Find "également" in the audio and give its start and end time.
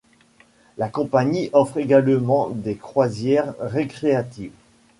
1.77-2.49